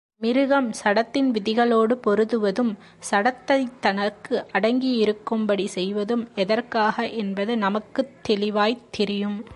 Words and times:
மிருகம் 0.17 0.71
சடத்தின் 0.83 1.31
விதிகளோடு 1.31 1.93
பொருதுவதும், 2.07 2.77
சடத்தைத் 2.99 3.81
தனக்கு 3.81 4.45
அடங்கியிருக்கும்படி 4.53 5.65
செய்வதும் 5.65 6.29
எதற்காக 6.35 7.07
என்பது 7.09 7.57
நமக்குத் 7.57 8.23
தெளிவாய்த் 8.23 8.91
தெரியும். 8.91 9.45